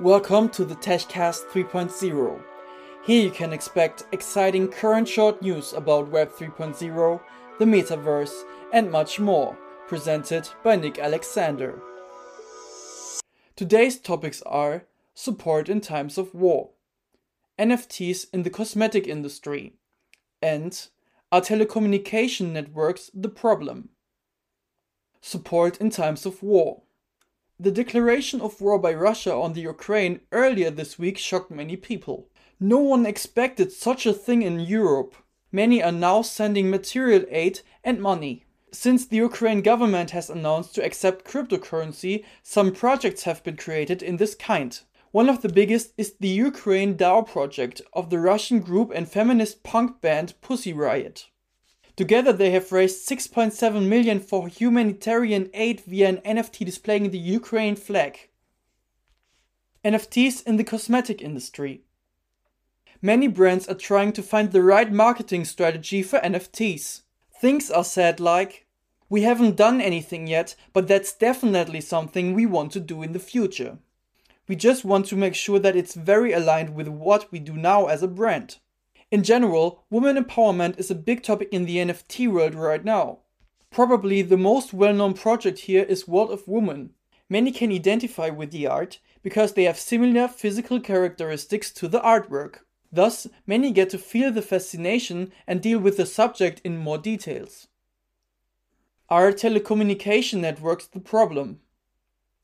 [0.00, 2.42] Welcome to the TechCast 3.0.
[3.04, 7.20] Here you can expect exciting current short news about Web 3.0,
[7.58, 8.32] the metaverse,
[8.72, 9.58] and much more,
[9.88, 11.82] presented by Nick Alexander.
[13.56, 16.70] Today's topics are support in times of war,
[17.58, 19.74] NFTs in the cosmetic industry,
[20.40, 20.88] and
[21.30, 23.90] are telecommunication networks the problem?
[25.20, 26.84] Support in times of war.
[27.62, 32.26] The declaration of war by Russia on the Ukraine earlier this week shocked many people.
[32.58, 35.14] No one expected such a thing in Europe.
[35.52, 38.46] Many are now sending material aid and money.
[38.72, 44.16] Since the Ukraine government has announced to accept cryptocurrency, some projects have been created in
[44.16, 44.80] this kind.
[45.10, 49.62] One of the biggest is the Ukraine DAO project of the Russian group and feminist
[49.64, 51.26] punk band Pussy Riot.
[52.00, 57.76] Together they have raised 6.7 million for humanitarian aid via an NFT displaying the Ukraine
[57.76, 58.30] flag.
[59.84, 61.82] NFTs in the cosmetic industry.
[63.02, 67.02] Many brands are trying to find the right marketing strategy for NFTs.
[67.38, 68.64] Things are said like,
[69.10, 73.18] we haven't done anything yet, but that's definitely something we want to do in the
[73.18, 73.76] future.
[74.48, 77.88] We just want to make sure that it's very aligned with what we do now
[77.88, 78.56] as a brand.
[79.10, 83.18] In general, women empowerment is a big topic in the NFT world right now.
[83.68, 86.90] Probably the most well known project here is World of Woman.
[87.28, 92.58] Many can identify with the art because they have similar physical characteristics to the artwork.
[92.92, 97.66] Thus, many get to feel the fascination and deal with the subject in more details.
[99.08, 101.58] Are telecommunication networks the problem?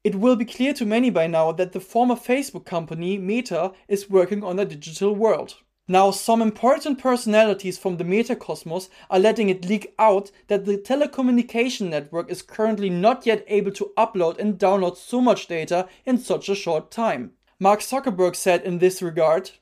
[0.03, 4.11] It will be clear to many by now that the former Facebook company Meta is
[4.11, 5.57] working on a digital world.
[5.89, 11.91] Now, some important personalities from the metacosmos are letting it leak out that the telecommunication
[11.91, 16.49] network is currently not yet able to upload and download so much data in such
[16.49, 17.33] a short time.
[17.61, 19.53] Mark Zuckerberg said in this regard,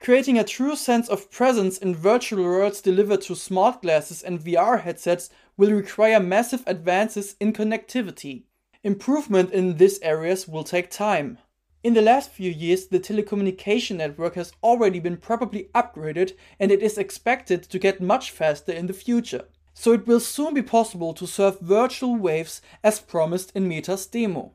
[0.00, 4.82] Creating a true sense of presence in virtual worlds delivered through smart glasses and VR
[4.82, 8.42] headsets will require massive advances in connectivity.
[8.82, 11.38] Improvement in these areas will take time.
[11.84, 16.82] In the last few years, the telecommunication network has already been properly upgraded and it
[16.82, 19.44] is expected to get much faster in the future.
[19.74, 24.54] So it will soon be possible to surf virtual waves as promised in Meta's demo.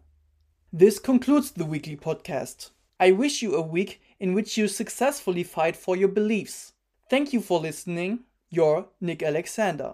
[0.73, 2.71] This concludes the weekly podcast.
[2.99, 6.73] I wish you a week in which you successfully fight for your beliefs.
[7.11, 8.21] Thank you for listening.
[8.49, 9.93] Your Nick Alexander.